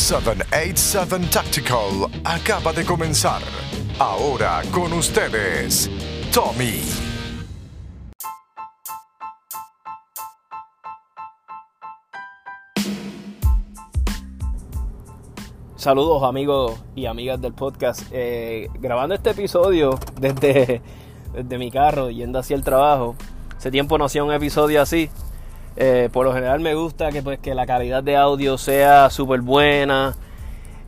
787 0.00 1.28
Tactical 1.30 2.10
acaba 2.24 2.72
de 2.72 2.84
comenzar. 2.86 3.42
Ahora 3.98 4.62
con 4.72 4.94
ustedes, 4.94 5.90
Tommy. 6.32 6.80
Saludos 15.76 16.22
amigos 16.22 16.80
y 16.96 17.04
amigas 17.04 17.40
del 17.40 17.52
podcast. 17.52 18.02
Eh, 18.10 18.68
grabando 18.80 19.14
este 19.14 19.30
episodio 19.30 20.00
desde, 20.18 20.80
desde 21.34 21.58
mi 21.58 21.70
carro, 21.70 22.10
yendo 22.10 22.38
hacia 22.38 22.56
el 22.56 22.64
trabajo. 22.64 23.16
Hace 23.54 23.70
tiempo 23.70 23.98
no 23.98 24.06
hacía 24.06 24.24
un 24.24 24.32
episodio 24.32 24.80
así. 24.80 25.10
Eh, 25.76 26.08
por 26.12 26.26
lo 26.26 26.32
general 26.32 26.60
me 26.60 26.74
gusta 26.74 27.10
que, 27.10 27.22
pues, 27.22 27.38
que 27.38 27.54
la 27.54 27.66
calidad 27.66 28.02
de 28.02 28.16
audio 28.16 28.58
sea 28.58 29.10
súper 29.10 29.40
buena. 29.40 30.16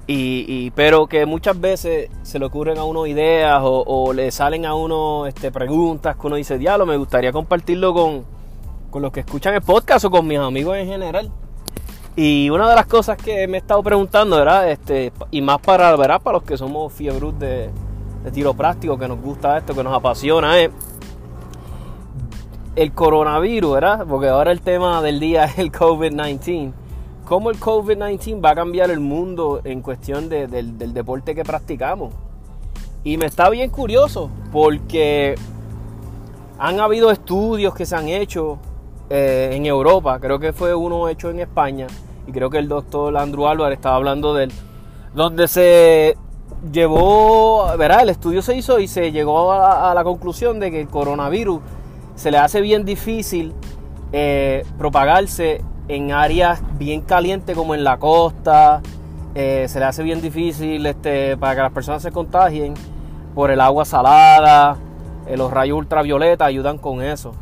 Y, 0.06 0.70
pero 0.73 1.06
que 1.06 1.25
muchas 1.25 1.59
veces 1.59 2.11
se 2.23 2.39
le 2.39 2.45
ocurren 2.45 2.77
a 2.77 2.84
uno 2.84 3.06
ideas 3.06 3.61
o, 3.62 4.12
le 4.12 4.30
salen 4.30 4.66
a 4.66 4.75
uno 4.75 5.27
este, 5.27 5.51
preguntas 5.51 6.16
que 6.16 6.27
uno 6.27 6.37
dice, 6.37 6.59
diablo, 6.59 6.84
me 6.84 6.98
gustaría 6.98 7.33
compartirlo 7.33 7.95
con, 7.95 8.25
con 8.91 9.01
los 9.01 9.11
que 9.11 9.20
escuchan 9.20 9.55
el 9.55 9.62
podcast 9.62 10.05
o 10.05 10.11
con 10.11 10.27
mis 10.27 10.39
amigos 10.39 10.77
en 10.77 10.87
general. 10.87 11.30
Y 12.14 12.51
una 12.51 12.69
de 12.69 12.75
las 12.75 12.87
cosas 12.87 13.17
que 13.17 13.48
me 13.48 13.56
he 13.56 13.61
estado 13.61 13.83
preguntando, 13.83 14.37
¿verdad? 14.37 14.70
Este, 14.70 15.12
y 15.30 15.41
más 15.41 15.61
para, 15.61 15.97
¿verdad? 15.97 16.20
para 16.20 16.34
los 16.34 16.42
que 16.42 16.59
somos 16.59 16.92
fiebros 16.92 17.39
de, 17.39 17.70
de 18.23 18.30
tiro 18.30 18.53
práctico, 18.53 18.98
que 18.98 19.09
nos 19.09 19.19
gusta 19.19 19.56
esto, 19.56 19.75
que 19.75 19.83
nos 19.83 19.95
apasiona, 19.95 20.59
es 20.61 20.70
el 22.77 22.93
coronavirus, 22.93 23.75
¿verdad? 23.75 24.07
Porque 24.09 24.29
ahora 24.29 24.53
el 24.53 24.61
tema 24.61 25.03
del 25.03 25.21
día 25.21 25.45
es 25.47 25.59
el 25.59 25.73
COVID-19. 25.73 26.73
¿Cómo 27.25 27.51
el 27.51 27.59
COVID-19 27.59 28.45
va 28.45 28.51
a 28.51 28.55
cambiar 28.55 28.91
el 28.91 29.01
mundo 29.01 29.61
en 29.65 29.81
cuestión 29.81 30.29
del 30.29 30.93
deporte 30.93 31.35
que 31.35 31.45
practicamos? 31.45 32.12
Y 33.05 33.17
me 33.17 33.27
está 33.27 33.48
bien 33.48 33.70
curioso 33.70 34.31
porque 34.53 35.34
han 36.59 36.79
habido 36.79 37.11
estudios 37.11 37.75
que 37.75 37.87
se 37.87 37.97
han 37.97 38.09
hecho 38.09 38.59
eh, 39.11 39.51
en 39.53 39.67
Europa, 39.67 40.20
creo 40.20 40.39
que 40.39 40.53
fue 40.53 40.75
uno 40.75 41.09
hecho 41.09 41.29
en 41.29 41.41
España, 41.41 41.86
y 42.27 42.33
creo 42.33 42.51
que 42.51 42.59
el 42.59 42.69
doctor 42.69 43.17
Andrew 43.17 43.48
Álvarez 43.48 43.79
estaba 43.79 43.97
hablando 43.97 44.33
de 44.34 44.45
él, 44.45 44.53
donde 45.12 45.48
se 45.48 46.17
llevó, 46.70 47.77
¿verdad? 47.77 48.03
El 48.03 48.11
estudio 48.11 48.42
se 48.42 48.57
hizo 48.57 48.79
y 48.79 48.86
se 48.86 49.11
llegó 49.11 49.53
a, 49.53 49.92
la 49.92 50.05
conclusión 50.05 50.61
de 50.61 50.70
que 50.70 50.81
el 50.81 50.89
coronavirus 50.89 51.61
se 52.14 52.30
le 52.30 52.38
hace 52.38 52.60
bien 52.60 52.84
difícil 52.84 53.52
eh, 54.12 54.64
propagarse 54.78 55.62
en 55.88 56.12
áreas 56.12 56.62
bien 56.78 57.00
calientes 57.00 57.56
como 57.56 57.74
en 57.74 57.84
la 57.84 57.98
costa, 57.98 58.82
eh, 59.34 59.66
se 59.68 59.78
le 59.78 59.86
hace 59.86 60.02
bien 60.02 60.20
difícil 60.20 60.84
este, 60.86 61.36
para 61.36 61.55
que 61.55 61.62
las 61.62 61.72
personas 61.72 62.02
se 62.02 62.12
contagien 62.12 62.74
por 63.34 63.50
el 63.50 63.60
agua 63.60 63.84
salada, 63.84 64.77
los 65.34 65.50
rayos 65.50 65.78
ultravioleta 65.78 66.44
ayudan 66.44 66.78
con 66.78 67.02
eso. 67.02 67.34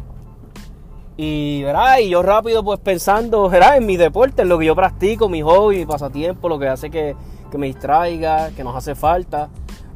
Y, 1.22 1.64
y 1.98 2.08
yo 2.08 2.22
rápido 2.22 2.64
pues 2.64 2.80
pensando 2.80 3.46
¿verdad? 3.50 3.76
en 3.76 3.84
mi 3.84 3.98
deporte, 3.98 4.40
en 4.40 4.48
lo 4.48 4.58
que 4.58 4.64
yo 4.64 4.74
practico, 4.74 5.28
mi 5.28 5.42
hobby, 5.42 5.80
mi 5.80 5.84
pasatiempo, 5.84 6.48
lo 6.48 6.58
que 6.58 6.66
hace 6.66 6.90
que, 6.90 7.14
me 7.58 7.66
distraiga, 7.66 8.50
que 8.56 8.64
nos 8.64 8.74
hace 8.74 8.94
falta. 8.94 9.50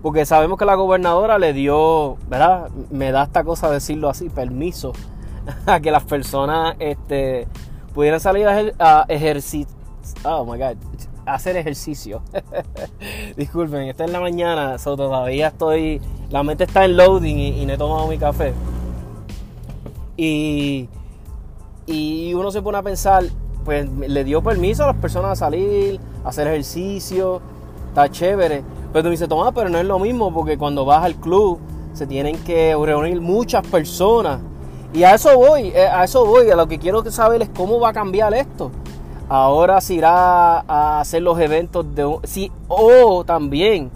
Porque 0.05 0.27
sabemos 0.27 0.59
que 0.59 0.67
la 0.67 0.75
gobernadora 0.75 1.39
le 1.39 1.55
dio, 1.55 2.19
¿verdad? 2.29 2.69
Me 2.91 3.11
da 3.11 3.25
esta 3.25 3.43
cosa 3.43 3.71
decirlo 3.71 4.11
así, 4.11 4.29
permiso 4.29 4.93
a 5.67 5.81
que 5.81 5.91
las 5.91 6.05
personas 6.05 6.77
este, 6.79 7.49
pudieran 7.95 8.21
salir 8.21 8.47
a, 8.79 9.07
ejercitar. 9.09 9.75
Oh 10.25 10.45
my 10.45 10.59
God, 10.59 10.77
hacer 11.25 11.57
ejercicio. 11.57 12.21
Disculpen, 13.37 13.89
esta 13.89 14.05
es 14.05 14.13
la 14.13 14.21
mañana, 14.21 14.77
todavía 14.77 15.49
estoy. 15.49 16.03
La 16.29 16.43
mente 16.43 16.65
está 16.65 16.85
en 16.85 16.99
loading 16.99 17.39
y, 17.39 17.63
y 17.63 17.67
no 17.67 17.73
he 17.73 17.79
tomado 17.79 18.07
mi 18.07 18.19
café. 18.19 18.53
Y 20.19 20.87
y 21.87 22.33
uno 22.35 22.51
se 22.51 22.63
pone 22.63 22.79
a 22.79 22.83
pensar, 22.83 23.25
pues 23.65 23.89
le 23.91 24.25
dio 24.25 24.43
permiso 24.43 24.85
a 24.85 24.89
las 24.89 24.97
personas 24.97 25.33
a 25.33 25.37
salir, 25.37 26.01
a 26.25 26.29
hacer 26.29 26.47
ejercicio, 26.47 27.41
está 27.89 28.11
chévere. 28.11 28.63
Pero 28.95 29.03
tú 29.03 29.11
dices, 29.11 29.29
toma, 29.29 29.51
pero 29.51 29.69
no 29.69 29.79
es 29.79 29.85
lo 29.85 29.99
mismo 29.99 30.33
porque 30.33 30.57
cuando 30.57 30.85
vas 30.85 31.05
al 31.05 31.17
club 31.17 31.59
se 31.95 32.07
tienen 32.07 32.39
que 32.45 32.77
reunir 32.81 33.21
muchas 33.21 33.67
personas. 33.67 34.39
Y 34.93 35.03
a 35.03 35.17
eso 35.17 35.37
voy, 35.37 35.71
eh, 35.71 35.89
a 35.89 36.05
eso 36.05 36.25
voy, 36.25 36.49
a 36.49 36.55
lo 36.55 36.69
que 36.69 36.79
quiero 36.79 37.05
saber 37.11 37.43
es 37.43 37.49
cómo 37.49 37.81
va 37.81 37.89
a 37.89 37.93
cambiar 37.93 38.33
esto. 38.35 38.71
Ahora 39.29 39.81
se 39.81 39.95
irá 39.95 40.61
a 40.61 41.01
hacer 41.01 41.23
los 41.23 41.41
eventos 41.41 41.93
de... 41.93 42.19
Sí, 42.23 42.53
o 42.69 43.25
también, 43.25 43.91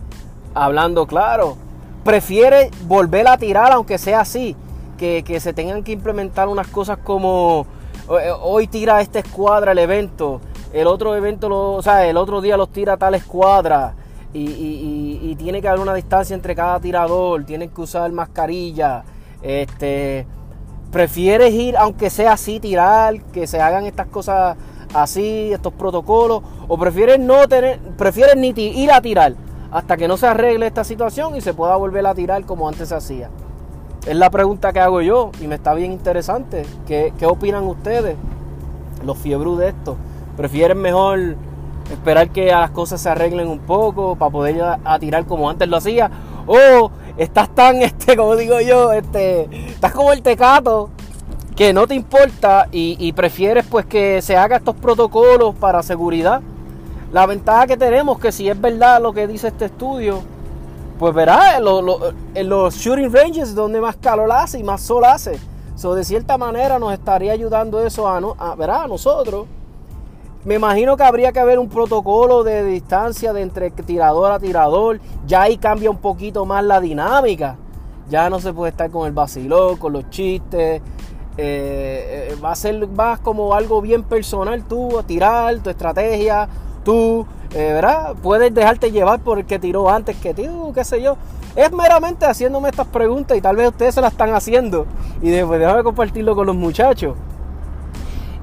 hablando 0.53 1.07
claro, 1.07 1.57
prefiere 2.03 2.73
volver 2.89 3.29
a 3.29 3.39
tirar 3.39 3.71
aunque 3.71 3.99
sea 3.99 4.23
así, 4.23 4.57
que, 4.97 5.23
que 5.23 5.39
se 5.39 5.53
tengan 5.53 5.85
que 5.85 5.93
implementar 5.93 6.49
unas 6.49 6.67
cosas 6.67 6.99
como 6.99 7.67
hoy 8.43 8.67
tira 8.67 9.01
esta 9.01 9.21
escuadra 9.21 9.71
el 9.71 9.79
evento, 9.79 10.41
el 10.73 10.89
otro 10.89 11.15
evento, 11.15 11.49
lo, 11.49 11.75
o 11.75 11.83
sea, 11.83 12.05
el 12.05 12.17
otro 12.17 12.41
día 12.41 12.57
los 12.57 12.71
tira 12.71 12.97
tal 12.97 13.15
escuadra. 13.15 13.95
Y, 14.33 15.35
tiene 15.39 15.63
que 15.63 15.69
haber 15.69 15.81
una 15.81 15.95
distancia 15.95 16.35
entre 16.35 16.55
cada 16.55 16.81
tirador, 16.81 17.45
tienen 17.45 17.71
que 17.71 17.81
usar 17.81 18.11
mascarilla. 18.13 19.05
Este, 19.41 20.27
prefieres 20.91 21.55
ir, 21.55 21.77
aunque 21.77 22.11
sea 22.11 22.33
así, 22.33 22.61
tirar, 22.61 23.23
que 23.33 23.47
se 23.47 23.61
hagan 23.61 23.87
estas 23.87 24.07
cosas 24.09 24.57
así, 24.95 25.53
estos 25.53 25.73
protocolos, 25.73 26.43
o 26.67 26.79
prefieres 26.79 27.19
no 27.19 27.47
tener, 27.49 27.79
prefieres 27.97 28.37
ni 28.37 28.49
ir 28.49 28.91
a 28.91 29.01
tirar 29.01 29.35
hasta 29.71 29.97
que 29.97 30.09
no 30.09 30.17
se 30.17 30.27
arregle 30.27 30.67
esta 30.67 30.85
situación 30.85 31.37
y 31.37 31.41
se 31.41 31.55
pueda 31.55 31.77
volver 31.77 32.07
a 32.07 32.15
tirar 32.15 32.45
como 32.45 32.69
antes 32.69 32.89
se 32.89 32.95
hacía. 32.95 33.31
Es 34.07 34.17
la 34.17 34.31
pregunta 34.31 34.73
que 34.73 34.81
hago 34.81 35.03
yo 35.03 35.31
y 35.41 35.47
me 35.47 35.57
está 35.57 35.75
bien 35.75 35.93
interesante. 35.93 36.65
¿Qué, 36.87 37.13
opinan 37.27 37.65
ustedes, 37.65 38.17
los 39.05 39.19
fiebros 39.19 39.59
de 39.59 39.69
esto? 39.69 39.97
¿Prefieren 40.37 40.79
mejor 40.79 41.37
esperar 41.91 42.31
que 42.31 42.47
las 42.47 42.71
cosas 42.71 43.01
se 43.01 43.09
arreglen 43.09 43.49
un 43.49 43.61
poco 43.61 44.17
para 44.17 44.31
poder 44.31 44.63
a, 44.63 44.99
tirar 44.99 45.27
como 45.27 45.49
antes 45.49 45.69
lo 45.69 45.77
hacía? 45.77 46.11
¿O 46.47 46.91
estás 47.17 47.55
tan, 47.55 47.77
este, 47.83 48.17
como 48.17 48.37
digo 48.37 48.61
yo, 48.61 48.93
este, 48.93 49.49
estás 49.69 49.93
como 49.93 50.13
el 50.13 50.23
tecato 50.23 50.91
que 51.57 51.73
no 51.73 51.87
te 51.87 51.95
importa 51.95 52.69
y, 52.71 53.13
prefieres 53.13 53.67
pues 53.67 53.85
que 53.85 54.23
se 54.23 54.37
haga 54.37 54.57
estos 54.57 54.77
protocolos 54.77 55.55
para 55.57 55.83
seguridad? 55.83 56.41
La 57.13 57.27
ventaja 57.27 57.67
que 57.67 57.77
tenemos 57.77 58.19
que 58.19 58.31
si 58.33 58.49
es 58.49 58.61
verdad 58.61 59.01
lo 59.01 59.13
que 59.13 59.27
dice 59.27 59.49
este 59.49 59.65
estudio, 59.65 60.21
pues 60.99 61.15
verá, 61.15 61.57
en, 61.57 62.49
los 62.49 62.75
shooting 62.75 63.13
ranges 63.13 63.55
donde 63.55 63.81
más 63.81 63.97
calor 63.97 64.31
hace 64.31 64.59
y 64.59 64.63
más 64.63 64.83
sol 64.83 65.05
hace. 65.05 65.39
So, 65.75 65.95
de 65.95 66.05
cierta 66.05 66.37
manera 66.37 66.79
nos 66.81 66.93
estaría 66.93 67.33
ayudando 67.33 67.85
eso 67.85 68.09
a, 68.09 68.19
a, 68.19 68.83
a 68.83 68.89
nosotros. 68.89 69.47
Me 70.49 70.55
imagino 70.55 70.97
que 70.97 71.03
habría 71.03 71.31
que 71.31 71.41
haber 71.41 71.59
un 71.59 71.69
protocolo 71.69 72.43
de 72.43 72.65
distancia 72.65 73.35
de 73.35 73.43
entre 73.43 73.71
tirador 73.71 74.33
a 74.33 74.39
tirador. 74.39 74.99
Ya 75.27 75.43
ahí 75.43 75.59
cambia 75.59 75.91
un 75.91 75.99
poquito 75.99 76.47
más 76.47 76.65
la 76.65 76.81
dinámica. 76.81 77.59
Ya 78.09 78.31
no 78.31 78.41
se 78.41 78.55
puede 78.55 78.71
estar 78.71 78.91
con 78.91 79.07
el 79.07 79.13
vacilón, 79.13 79.77
con 79.77 79.93
los 79.93 80.09
chistes. 80.09 80.81
Eh, 81.37 82.31
eh, 82.31 82.37
va 82.43 82.53
a 82.53 82.57
ser 82.57 82.89
más 82.89 83.21
como 83.21 83.53
algo 83.53 83.83
bien 83.83 84.03
personal 84.05 84.65
tú, 84.65 84.99
a 84.99 85.03
tirar, 85.03 85.59
tu 85.59 85.69
estrategia, 85.69 86.49
tú, 86.83 87.27
eh, 87.51 87.75
¿verdad? 87.75 88.15
Puedes 88.23 88.55
dejarte 88.55 88.91
llevar 88.91 89.21
por 89.21 89.41
el 89.41 89.45
que 89.45 89.59
tiró 89.59 89.91
antes 89.91 90.17
que 90.17 90.33
tú, 90.33 90.73
qué 90.75 90.83
sé 90.83 91.03
yo. 91.03 91.19
Es 91.57 91.71
meramente 91.73 92.25
haciéndome 92.25 92.71
estas 92.71 92.87
preguntas 92.87 93.37
y 93.37 93.43
tal 93.43 93.57
vez 93.57 93.69
ustedes 93.69 93.97
se 93.97 94.01
las 94.01 94.13
están 94.13 94.33
haciendo. 94.33 94.87
Y 95.21 95.29
después 95.29 95.61
déjame 95.61 95.83
compartirlo 95.83 96.35
con 96.35 96.47
los 96.47 96.57
muchachos. 96.57 97.19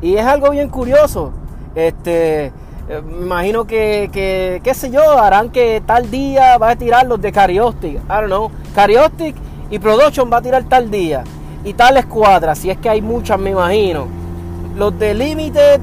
Y 0.04 0.18
es 0.18 0.26
algo 0.28 0.52
bien 0.52 0.70
curioso. 0.70 1.34
Este, 1.76 2.46
eh, 2.46 3.02
me 3.06 3.26
imagino 3.26 3.66
que, 3.66 4.10
que, 4.12 4.62
qué 4.64 4.74
sé 4.74 4.90
yo, 4.90 5.20
harán 5.20 5.50
que 5.50 5.84
tal 5.86 6.10
día 6.10 6.58
va 6.58 6.72
a 6.72 6.76
tirar 6.76 7.06
los 7.06 7.22
de 7.22 7.32
Cariostic. 7.32 7.96
I 7.96 8.08
don't 8.08 8.28
know. 8.28 8.52
Cariostic 8.74 9.36
y 9.70 9.80
Production 9.80 10.32
va 10.32 10.38
a 10.38 10.42
tirar 10.42 10.64
tal 10.64 10.90
día. 10.90 11.24
Y 11.64 11.74
tal 11.74 11.98
escuadra, 11.98 12.54
si 12.56 12.70
es 12.70 12.78
que 12.78 12.90
hay 12.90 13.02
muchas, 13.02 13.40
me 13.40 13.52
imagino. 13.52 14.08
Los 14.76 14.98
de 15.00 15.14
Limited 15.14 15.82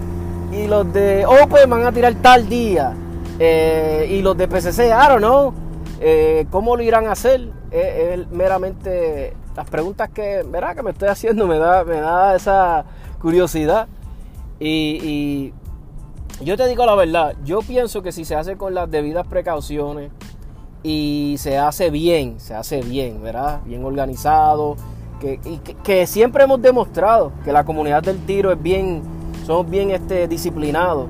y 0.53 0.67
los 0.67 0.93
de 0.93 1.27
Open 1.27 1.69
van 1.69 1.87
a 1.87 1.93
tirar 1.93 2.15
tal 2.15 2.49
día. 2.49 2.95
Eh, 3.39 4.07
y 4.11 4.23
los 4.23 4.37
de 4.37 4.47
PCC, 4.47 4.87
I 4.87 5.09
don't 5.09 5.19
know. 5.19 5.53
Eh, 6.01 6.47
¿Cómo 6.51 6.77
lo 6.77 6.83
irán 6.83 7.07
a 7.07 7.13
hacer? 7.13 7.49
Es, 7.71 8.31
meramente 8.31 9.35
las 9.57 9.69
preguntas 9.69 10.11
que, 10.11 10.45
verá, 10.47 10.75
que 10.75 10.83
me 10.83 10.91
estoy 10.91 11.09
haciendo 11.09 11.47
me 11.47 11.59
da, 11.59 11.85
me 11.85 12.01
da 12.01 12.37
esa 12.37 12.85
curiosidad. 13.21 13.89
Y, 14.61 15.53
yo 16.41 16.57
te 16.57 16.67
digo 16.67 16.87
la 16.87 16.95
verdad, 16.95 17.35
yo 17.45 17.61
pienso 17.61 18.03
que 18.03 18.13
si 18.13 18.25
se 18.25 18.35
hace 18.35 18.57
con 18.57 18.75
las 18.75 18.91
debidas 18.91 19.27
precauciones 19.27 20.11
y 20.83 21.37
se 21.39 21.59
hace 21.59 21.91
bien, 21.91 22.41
se 22.41 22.55
hace 22.55 22.83
bien, 22.83 23.23
¿verdad? 23.23 23.61
Bien 23.65 23.85
organizado, 23.85 24.77
que, 25.21 26.07
siempre 26.07 26.45
hemos 26.45 26.61
demostrado 26.61 27.33
que 27.45 27.53
la 27.53 27.65
comunidad 27.65 28.03
del 28.03 28.19
tiro 28.27 28.51
es 28.51 28.61
bien, 28.61 29.03
somos 29.47 29.71
bien 29.71 29.91
este, 29.91 30.27
disciplinados 30.27 31.09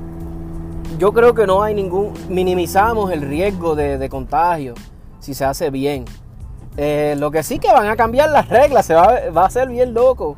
yo 0.98 1.12
creo 1.12 1.34
que 1.34 1.48
no 1.48 1.64
hay 1.64 1.74
ningún, 1.74 2.12
minimizamos 2.28 3.10
el 3.10 3.22
riesgo 3.22 3.74
de, 3.74 4.08
contagio 4.08 4.74
si 5.18 5.34
se 5.34 5.44
hace 5.44 5.68
bien. 5.70 6.04
Eh, 6.76 7.16
lo 7.18 7.32
que 7.32 7.42
sí 7.42 7.58
que 7.58 7.72
van 7.72 7.88
a 7.88 7.96
cambiar 7.96 8.30
las 8.30 8.48
reglas, 8.48 8.86
se 8.86 8.94
va, 8.94 9.18
va, 9.36 9.46
a 9.46 9.50
ser 9.50 9.68
bien 9.68 9.94
loco. 9.94 10.36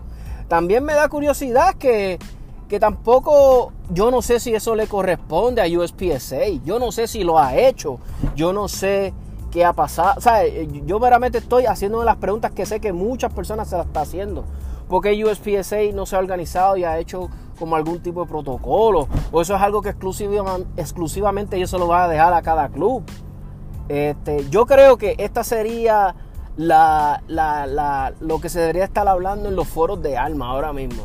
También 0.48 0.82
me 0.82 0.94
da 0.94 1.06
curiosidad 1.10 1.74
que, 1.74 2.18
que 2.66 2.80
tampoco, 2.80 3.73
yo 3.90 4.10
no 4.10 4.22
sé 4.22 4.40
si 4.40 4.54
eso 4.54 4.74
le 4.74 4.86
corresponde 4.86 5.62
a 5.62 5.78
USPSA, 5.78 6.46
yo 6.64 6.78
no 6.78 6.92
sé 6.92 7.06
si 7.06 7.24
lo 7.24 7.38
ha 7.38 7.56
hecho, 7.56 7.98
yo 8.34 8.52
no 8.52 8.68
sé 8.68 9.12
qué 9.50 9.64
ha 9.64 9.72
pasado. 9.72 10.14
O 10.16 10.20
sea, 10.20 10.46
yo 10.46 10.98
meramente 10.98 11.38
estoy 11.38 11.66
haciendo 11.66 12.02
las 12.02 12.16
preguntas 12.16 12.50
que 12.50 12.66
sé 12.66 12.80
que 12.80 12.92
muchas 12.92 13.32
personas 13.32 13.68
se 13.68 13.76
las 13.76 13.86
están 13.86 14.02
haciendo. 14.02 14.44
Porque 14.88 15.24
USPSA 15.24 15.76
no 15.94 16.06
se 16.06 16.16
ha 16.16 16.18
organizado 16.18 16.76
y 16.76 16.84
ha 16.84 16.98
hecho 16.98 17.30
como 17.58 17.76
algún 17.76 18.00
tipo 18.00 18.22
de 18.22 18.28
protocolo. 18.28 19.08
O 19.32 19.40
eso 19.40 19.54
es 19.54 19.62
algo 19.62 19.80
que 19.80 19.90
exclusivamente, 19.90 21.56
ellos 21.56 21.70
se 21.70 21.78
lo 21.78 21.86
van 21.86 22.02
a 22.02 22.08
dejar 22.08 22.32
a 22.34 22.42
cada 22.42 22.68
club. 22.68 23.02
Este, 23.88 24.48
yo 24.50 24.66
creo 24.66 24.96
que 24.96 25.14
esta 25.18 25.44
sería 25.44 26.14
la, 26.56 27.22
lo 28.20 28.40
que 28.40 28.48
se 28.48 28.60
debería 28.60 28.84
estar 28.84 29.06
hablando 29.08 29.48
en 29.48 29.56
los 29.56 29.68
foros 29.68 30.02
de 30.02 30.16
alma 30.16 30.48
ahora 30.48 30.72
mismo. 30.72 31.04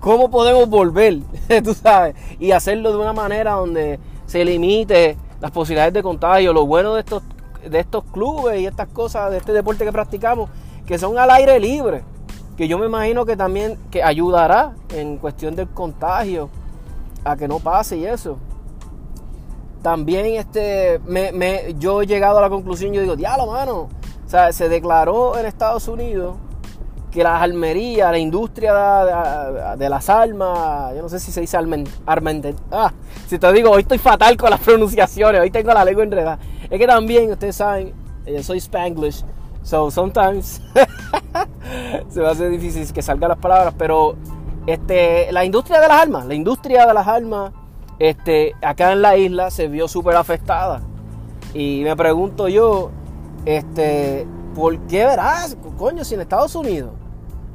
¿Cómo 0.00 0.30
podemos 0.30 0.68
volver? 0.68 1.18
Tú 1.64 1.74
sabes, 1.74 2.14
y 2.38 2.52
hacerlo 2.52 2.92
de 2.92 2.98
una 2.98 3.12
manera 3.12 3.52
donde 3.52 3.98
se 4.26 4.44
limite 4.44 5.16
las 5.40 5.50
posibilidades 5.50 5.94
de 5.94 6.02
contagio. 6.02 6.52
Lo 6.52 6.66
bueno 6.66 6.94
de 6.94 7.00
estos, 7.00 7.22
de 7.68 7.80
estos 7.80 8.04
clubes 8.04 8.60
y 8.60 8.66
estas 8.66 8.88
cosas, 8.88 9.30
de 9.30 9.38
este 9.38 9.52
deporte 9.52 9.84
que 9.84 9.92
practicamos, 9.92 10.50
que 10.86 10.98
son 10.98 11.18
al 11.18 11.30
aire 11.30 11.58
libre 11.58 12.02
que 12.58 12.66
yo 12.66 12.76
me 12.76 12.86
imagino 12.86 13.24
que 13.24 13.36
también 13.36 13.78
que 13.88 14.02
ayudará 14.02 14.72
en 14.92 15.18
cuestión 15.18 15.54
del 15.54 15.68
contagio 15.68 16.50
a 17.24 17.36
que 17.36 17.46
no 17.46 17.60
pase 17.60 17.98
y 17.98 18.04
eso. 18.04 18.36
También 19.80 20.26
este, 20.26 20.98
me, 21.06 21.76
yo 21.78 22.02
he 22.02 22.06
llegado 22.06 22.38
a 22.38 22.40
la 22.40 22.50
conclusión, 22.50 22.92
yo 22.92 23.00
digo, 23.00 23.14
diablo, 23.14 23.46
mano, 23.46 23.82
o 24.26 24.28
sea, 24.28 24.52
se 24.52 24.68
declaró 24.68 25.38
en 25.38 25.46
Estados 25.46 25.86
Unidos 25.86 26.34
que 27.18 27.24
las 27.24 27.42
almerías, 27.42 28.12
la 28.12 28.18
industria 28.18 28.72
de, 29.76 29.88
las 29.88 30.08
armas, 30.08 30.94
yo 30.94 31.02
no 31.02 31.08
sé 31.08 31.18
si 31.18 31.32
se 31.32 31.40
dice 31.40 31.56
armament, 31.56 32.56
ah, 32.70 32.92
si 33.26 33.40
te 33.40 33.52
digo, 33.52 33.72
hoy 33.72 33.82
estoy 33.82 33.98
fatal 33.98 34.36
con 34.36 34.50
las 34.50 34.60
pronunciaciones, 34.60 35.40
hoy 35.40 35.50
tengo 35.50 35.74
la 35.74 35.84
lengua 35.84 36.04
enredada. 36.04 36.38
Es 36.70 36.78
que 36.78 36.86
también, 36.86 37.32
ustedes 37.32 37.56
saben, 37.56 37.92
yo 38.24 38.36
eh, 38.36 38.42
soy 38.44 38.58
Spanglish, 38.58 39.24
So 39.64 39.90
sometimes 39.90 40.62
se 42.08 42.20
va 42.20 42.28
a 42.28 42.32
hacer 42.32 42.50
difícil 42.50 42.90
que 42.92 43.02
salgan 43.02 43.30
las 43.30 43.38
palabras, 43.38 43.74
pero 43.76 44.14
este, 44.68 45.32
la 45.32 45.44
industria 45.44 45.80
de 45.80 45.88
las 45.88 46.00
armas, 46.00 46.24
la 46.24 46.34
industria 46.34 46.86
de 46.86 46.94
las 46.94 47.08
armas, 47.08 47.50
este, 47.98 48.54
acá 48.62 48.92
en 48.92 49.02
la 49.02 49.16
isla 49.16 49.50
se 49.50 49.66
vio 49.66 49.88
súper 49.88 50.14
afectada. 50.14 50.82
Y 51.52 51.80
me 51.82 51.96
pregunto 51.96 52.46
yo, 52.46 52.92
este, 53.44 54.24
¿por 54.54 54.78
qué 54.86 55.04
verás, 55.04 55.56
coño, 55.76 56.04
si 56.04 56.14
en 56.14 56.20
Estados 56.20 56.54
Unidos 56.54 56.92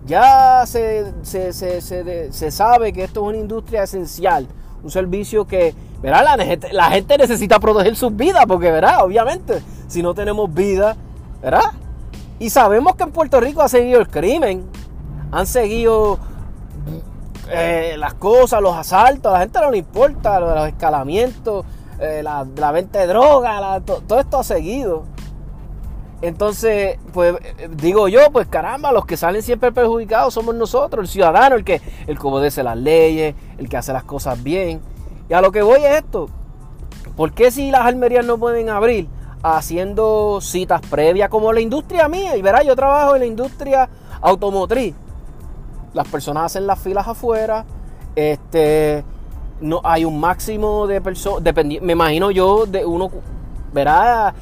ya 0.06 0.64
se, 0.66 1.14
se, 1.24 1.54
se, 2.32 2.52
sabe 2.52 2.92
que 2.92 3.04
esto 3.04 3.22
es 3.22 3.28
una 3.28 3.38
industria 3.38 3.84
esencial, 3.84 4.48
un 4.84 4.92
servicio 4.92 5.46
que, 5.46 5.74
verá, 6.02 6.24
la, 6.24 6.38
la 6.72 6.92
gente 6.92 7.18
necesita 7.18 7.60
proteger 7.60 7.96
sus 7.96 8.16
vidas, 8.16 8.46
porque, 8.48 8.70
verá, 8.72 9.04
obviamente, 9.04 9.62
si 9.88 10.04
no 10.04 10.14
tenemos 10.14 10.54
vida, 10.54 10.96
¿verdad? 11.42 11.72
Y 12.40 12.50
sabemos 12.50 12.96
que 12.96 13.04
en 13.04 13.12
Puerto 13.12 13.40
Rico 13.40 13.62
ha 13.62 13.70
seguido 13.70 14.00
el 14.02 14.08
crimen, 14.08 14.66
han 15.32 15.48
seguido 15.48 16.20
eh, 17.50 17.96
las 17.98 18.14
cosas, 18.16 18.62
los 18.62 18.76
asaltos, 18.76 19.30
a 19.30 19.34
la 19.34 19.40
gente 19.40 19.60
no 19.60 19.72
le 19.72 19.78
importa, 19.78 20.40
los 20.40 20.68
escalamientos, 20.68 21.66
eh, 22.00 22.22
la, 22.24 22.72
venta 22.72 23.00
de 23.00 23.08
droga, 23.08 23.82
todo 23.82 24.20
esto 24.20 24.40
ha 24.40 24.44
seguido. 24.44 25.13
Entonces, 26.24 26.98
pues 27.12 27.36
digo 27.72 28.08
yo, 28.08 28.32
pues 28.32 28.48
caramba, 28.48 28.94
los 28.94 29.06
que 29.06 29.18
salen 29.18 29.42
siempre 29.42 29.74
perjudicados 29.74 30.34
somos 30.34 30.56
nosotros, 30.56 31.04
el 31.04 31.10
ciudadano, 31.10 31.58
el 31.58 31.66
que, 31.66 31.82
el 32.08 32.18
que 32.18 32.28
obedece 32.28 32.64
las 32.64 32.78
leyes, 32.78 33.36
el 33.58 33.68
que 33.68 33.76
hace 33.76 33.92
las 33.92 34.06
cosas 34.06 34.42
bien. 34.42 34.80
Y 35.30 35.34
a 35.34 35.42
lo 35.42 35.52
que 35.52 35.62
voy 35.62 35.84
es 35.84 35.98
esto. 35.98 36.30
¿Por 37.18 37.34
qué 37.34 37.52
si 37.52 37.72
las 37.72 37.82
almerías 37.82 38.26
no 38.26 38.38
pueden 38.38 38.70
abrir? 38.70 39.08
haciendo 39.44 40.40
citas 40.40 40.80
previas 40.90 41.28
como 41.30 41.52
la 41.52 41.60
industria 41.60 42.08
mía. 42.08 42.38
Y 42.38 42.42
verá, 42.42 42.64
yo 42.64 42.76
trabajo 42.76 43.16
en 43.16 43.20
la 43.20 43.28
industria 43.28 43.90
automotriz. 44.22 44.96
Las 45.94 46.08
personas 46.08 46.46
hacen 46.46 46.66
las 46.66 46.80
filas 46.80 47.06
afuera. 47.06 47.66
Este, 48.16 49.04
no 49.60 49.82
hay 49.84 50.06
un 50.06 50.18
máximo 50.20 50.88
de 50.88 51.02
personas. 51.02 51.54
Me 51.82 51.92
imagino 51.92 52.32
yo 52.32 52.66
de 52.66 52.86
uno. 52.86 53.12
Verá, 53.74 54.34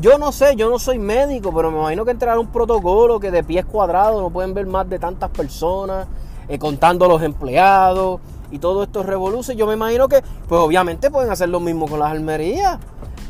yo 0.00 0.18
no 0.18 0.32
sé, 0.32 0.56
yo 0.56 0.70
no 0.70 0.78
soy 0.78 0.98
médico, 0.98 1.52
pero 1.54 1.70
me 1.70 1.78
imagino 1.78 2.04
que 2.04 2.10
entrar 2.10 2.38
un 2.38 2.48
protocolo 2.48 3.20
que 3.20 3.30
de 3.30 3.44
pies 3.44 3.64
cuadrados 3.64 4.20
no 4.20 4.30
pueden 4.30 4.54
ver 4.54 4.66
más 4.66 4.88
de 4.88 4.98
tantas 4.98 5.30
personas, 5.30 6.06
eh, 6.48 6.58
contando 6.58 7.06
los 7.08 7.22
empleados 7.22 8.20
y 8.50 8.58
todo 8.58 8.82
esto 8.82 9.02
revoluce. 9.02 9.56
Yo 9.56 9.66
me 9.66 9.74
imagino 9.74 10.08
que, 10.08 10.22
pues 10.48 10.60
obviamente 10.60 11.10
pueden 11.10 11.30
hacer 11.30 11.48
lo 11.48 11.60
mismo 11.60 11.86
con 11.86 12.00
las 12.00 12.10
almerías 12.10 12.78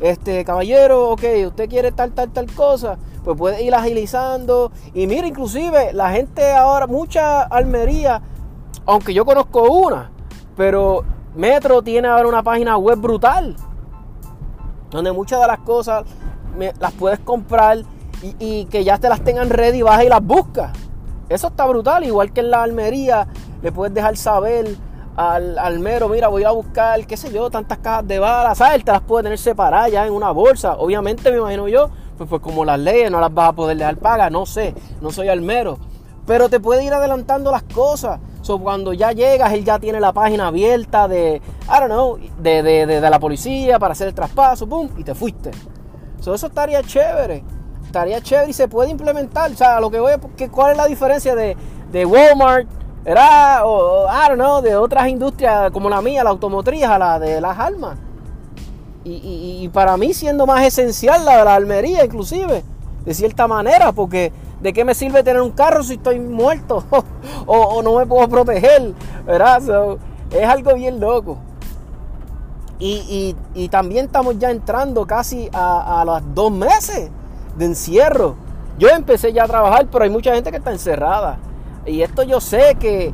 este 0.01 0.45
caballero, 0.45 1.11
ok, 1.11 1.23
usted 1.47 1.69
quiere 1.69 1.93
tal, 1.93 2.13
tal, 2.13 2.31
tal 2.31 2.47
cosa, 2.53 2.99
pues 3.25 3.37
puede 3.37 3.63
ir 3.63 3.75
agilizando. 3.75 4.71
Y 4.95 5.07
mira, 5.07 5.27
inclusive 5.27 5.93
la 5.93 6.11
gente 6.13 6.53
ahora, 6.53 6.87
mucha 6.87 7.43
almería, 7.43 8.23
aunque 8.87 9.13
yo 9.13 9.25
conozco 9.25 9.63
una, 9.71 10.11
pero 10.57 11.05
Metro 11.35 11.83
tiene 11.83 12.09
ahora 12.09 12.29
una 12.29 12.43
página 12.43 12.77
web 12.77 12.99
brutal, 12.99 13.57
donde 14.91 15.13
muchas 15.13 15.41
de 15.41 15.47
las 15.47 15.59
cosas 15.61 16.05
las 16.79 16.93
puedes 16.93 17.19
comprar 17.21 17.79
y, 18.39 18.65
que 18.67 18.85
ya 18.85 18.99
te 18.99 19.09
las 19.09 19.23
tengan 19.23 19.51
ready, 19.51 19.83
vas 19.83 20.05
y 20.05 20.09
las 20.09 20.23
buscas. 20.23 20.71
Eso 21.29 21.49
está 21.49 21.67
brutal, 21.67 22.05
igual 22.05 22.33
que 22.33 22.41
en 22.41 22.51
la 22.51 22.63
almería, 22.63 23.29
le 23.63 23.71
puedes 23.71 23.95
dejar 23.95 24.17
saber 24.17 24.77
al, 25.17 25.81
mero, 25.81 26.09
mira, 26.09 26.29
voy 26.29 26.45
a 26.45 26.51
buscar, 26.51 27.05
qué 27.07 27.17
sé 27.17 27.33
yo, 27.33 27.51
tantas 27.51 27.79
cajas 27.79 28.07
de 28.07 28.19
balas, 28.19 28.59
¿sabes? 28.59 28.77
Él 28.77 28.85
te 28.85 28.93
las 28.93 29.03
puede 29.03 29.25
tener 29.25 29.39
separadas 29.39 29.91
ya 29.91 30.07
en 30.07 30.13
una 30.13 30.31
bolsa. 30.31 30.75
Obviamente, 30.75 31.31
me 31.31 31.39
imagino 31.39 31.69
yo, 31.69 31.91
pues, 32.17 32.29
pues 32.31 32.41
como 32.41 32.65
las 32.65 32.79
leyes 32.79 33.11
no 33.11 33.21
las 33.21 33.33
vas 33.35 33.51
a 33.51 33.53
poder 33.53 33.77
dejar 33.77 33.97
pagas, 33.97 34.31
no 34.31 34.47
sé, 34.47 34.75
no 35.01 35.11
soy 35.11 35.29
almero. 35.29 35.79
Pero 36.25 36.49
te 36.49 36.61
puede 36.61 36.85
ir 36.85 36.93
adelantando 36.93 37.51
las 37.51 37.65
cosas. 37.65 38.21
Cuando 38.57 38.95
ya 38.95 39.13
llegas, 39.13 39.53
él 39.53 39.63
ya 39.63 39.79
tiene 39.79 40.01
la 40.01 40.13
página 40.13 40.47
abierta 40.47 41.07
de, 41.07 41.37
I 41.37 41.81
don't 41.81 41.87
know, 41.87 42.19
de, 42.39 42.63
de, 42.63 42.87
de, 42.87 43.11
la 43.11 43.21
policía 43.21 43.79
para 43.79 43.93
hacer 43.93 44.09
el 44.09 44.15
traspaso, 44.15 44.67
pum, 44.67 44.89
y 44.97 45.05
te 45.05 45.15
fuiste. 45.15 45.51
So, 46.21 46.35
eso 46.35 46.47
estaría 46.49 46.83
chévere. 46.83 47.45
Estaría 47.85 48.21
chévere 48.21 48.51
y 48.51 48.53
se 48.53 48.69
puede 48.69 48.91
implementar. 48.91 49.51
O 49.51 49.55
sea, 49.55 49.81
lo 49.81 49.91
que 49.91 50.01
voy 50.01 50.13
a, 50.13 50.19
¿cuál 50.51 50.73
es 50.73 50.77
la 50.77 50.87
diferencia 50.87 51.35
de, 51.35 51.57
de 51.91 52.05
Walmart 52.05 52.69
era, 53.05 53.65
o, 53.65 54.07
I 54.07 54.29
don't 54.29 54.35
know, 54.35 54.61
de 54.61 54.77
otras 54.77 55.09
industrias 55.09 55.71
como 55.71 55.89
la 55.89 56.03
mía, 56.03 56.23
la 56.23 56.31
automotriz, 56.31 56.85
a 56.85 56.99
la 56.99 57.19
de 57.19 57.41
las 57.41 57.59
armas. 57.59 57.99
Y, 59.05 59.71
para 59.73 59.97
mí 59.97 60.13
siendo 60.13 60.45
más 60.45 60.63
esencial 60.67 61.25
la 61.25 61.39
de 61.39 61.45
la 61.47 61.55
almería, 61.55 62.05
inclusive, 62.05 62.63
de 63.07 63.15
cierta 63.15 63.49
manera, 63.49 63.93
porque 63.93 64.31
¿de 64.61 64.73
qué 64.75 64.85
me 64.85 64.95
sirve 64.95 65.23
tener 65.23 65.41
un 65.41 65.53
carro 65.53 65.83
si 65.83 65.95
estoy 65.95 66.21
muerto 66.21 66.85
o, 67.47 67.83
no 67.83 67.95
me 67.97 68.05
puedo 68.05 68.29
proteger? 68.29 68.93
¿Verdad? 69.25 69.99
es 70.31 70.47
algo 70.47 70.75
bien 70.75 71.01
loco. 71.01 71.39
Y, 72.81 73.35
también 73.71 74.07
estamos 74.07 74.39
ya 74.39 74.51
entrando 74.51 75.07
casi 75.07 75.49
a, 75.53 76.01
a 76.01 76.05
los 76.05 76.23
dos 76.35 76.53
meses 76.53 77.11
de 77.57 77.65
encierro. 77.65 78.37
Yo 78.79 78.89
empecé 78.89 79.33
ya 79.33 79.45
a 79.45 79.49
trabajar, 79.49 79.89
pero 79.91 80.05
hay 80.05 80.11
mucha 80.11 80.35
gente 80.35 80.51
que 80.51 80.59
está 80.59 80.71
encerrada. 80.71 81.39
Y 81.87 82.03
esto 82.03 82.23
yo 82.23 82.41
sé 82.41 82.77
que, 82.79 83.13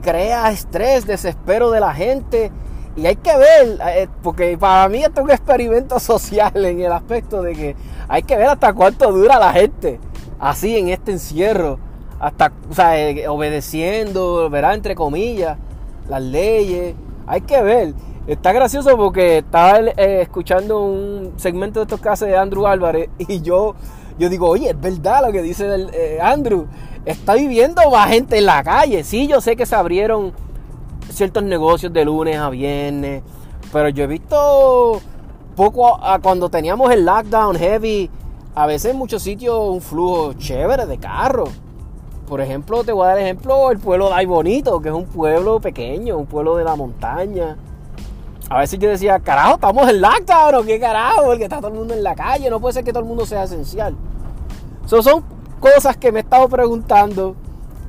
crea 0.00 0.50
estrés, 0.50 1.06
desespero 1.06 1.70
de 1.70 1.78
la 1.78 1.94
gente. 1.94 2.50
Y 2.96 3.06
hay 3.06 3.16
que 3.16 3.36
ver, 3.36 3.78
eh, 3.86 4.08
porque 4.22 4.56
para 4.58 4.88
mí 4.88 4.98
esto 4.98 5.20
es 5.20 5.24
un 5.24 5.30
experimento 5.30 6.00
social 6.00 6.64
en 6.64 6.80
el 6.80 6.92
aspecto 6.92 7.42
de 7.42 7.54
que 7.54 7.76
hay 8.08 8.22
que 8.22 8.36
ver 8.36 8.48
hasta 8.48 8.72
cuánto 8.72 9.12
dura 9.12 9.38
la 9.38 9.52
gente 9.52 10.00
así 10.38 10.76
en 10.76 10.88
este 10.88 11.12
encierro, 11.12 11.78
hasta, 12.20 12.52
o 12.70 12.74
sea, 12.74 12.98
eh, 13.00 13.28
obedeciendo, 13.28 14.48
verá, 14.50 14.74
entre 14.74 14.94
comillas, 14.94 15.56
las 16.08 16.22
leyes. 16.22 16.94
Hay 17.26 17.42
que 17.42 17.60
ver. 17.62 17.94
Está 18.26 18.52
gracioso 18.52 18.96
porque 18.96 19.38
estaba 19.38 19.80
eh, 19.80 20.22
escuchando 20.22 20.80
un 20.80 21.34
segmento 21.36 21.80
de 21.80 21.84
estos 21.84 22.00
casos 22.00 22.26
de 22.26 22.36
Andrew 22.36 22.66
Álvarez 22.66 23.10
y 23.18 23.42
yo, 23.42 23.74
yo 24.18 24.30
digo, 24.30 24.48
oye, 24.48 24.70
es 24.70 24.80
verdad 24.80 25.26
lo 25.26 25.32
que 25.32 25.42
dice 25.42 25.66
el, 25.74 25.90
Andrew 26.22 26.66
está 27.04 27.34
viviendo 27.34 27.82
más 27.90 28.08
gente 28.08 28.38
en 28.38 28.46
la 28.46 28.62
calle. 28.62 29.04
Sí, 29.04 29.26
yo 29.26 29.40
sé 29.40 29.56
que 29.56 29.66
se 29.66 29.74
abrieron 29.74 30.32
ciertos 31.10 31.42
negocios 31.42 31.92
de 31.92 32.04
lunes 32.04 32.38
a 32.38 32.48
viernes, 32.48 33.22
pero 33.72 33.90
yo 33.90 34.04
he 34.04 34.06
visto 34.06 35.00
poco 35.54 36.02
a, 36.02 36.18
cuando 36.18 36.48
teníamos 36.48 36.90
el 36.92 37.04
lockdown 37.04 37.56
heavy, 37.56 38.10
a 38.54 38.66
veces 38.66 38.92
en 38.92 38.98
muchos 38.98 39.22
sitios 39.22 39.56
un 39.68 39.80
flujo 39.80 40.32
chévere 40.34 40.86
de 40.86 40.98
carros. 40.98 41.50
Por 42.26 42.40
ejemplo, 42.40 42.84
te 42.84 42.92
voy 42.92 43.04
a 43.04 43.08
dar 43.10 43.18
ejemplo 43.18 43.70
el 43.70 43.78
pueblo 43.78 44.08
de 44.08 44.14
Ay 44.14 44.26
Bonito, 44.26 44.80
que 44.80 44.88
es 44.88 44.94
un 44.94 45.04
pueblo 45.04 45.60
pequeño, 45.60 46.16
un 46.16 46.26
pueblo 46.26 46.56
de 46.56 46.64
la 46.64 46.74
montaña. 46.74 47.56
a 48.48 48.58
veces 48.58 48.78
yo 48.78 48.88
decía, 48.88 49.18
carajo, 49.20 49.54
estamos 49.54 49.88
en 49.88 50.00
lockdown 50.00 50.66
qué 50.66 50.80
carajo, 50.80 51.24
porque 51.26 51.44
está 51.44 51.58
todo 51.58 51.68
el 51.68 51.74
mundo 51.74 51.94
en 51.94 52.02
la 52.02 52.14
calle, 52.14 52.48
no 52.48 52.60
puede 52.60 52.74
ser 52.74 52.84
que 52.84 52.92
todo 52.92 53.02
el 53.02 53.08
mundo 53.08 53.26
sea 53.26 53.44
esencial. 53.44 53.94
So, 54.86 55.02
son 55.02 55.22
cosas 55.60 55.96
que 55.96 56.12
me 56.12 56.20
he 56.20 56.22
estado 56.22 56.48
preguntando 56.48 57.36